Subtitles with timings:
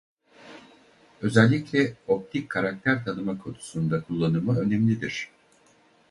[1.21, 5.29] Özellikle optik karakter tanıma konusunda kullanımı önemlidir.